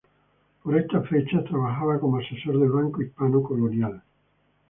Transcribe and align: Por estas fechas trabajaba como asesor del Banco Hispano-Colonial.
Por 0.63 0.75
estas 0.79 1.07
fechas 1.09 1.45
trabajaba 1.45 1.99
como 1.99 2.17
asesor 2.17 2.57
del 2.57 2.71
Banco 2.71 3.03
Hispano-Colonial. 3.03 4.01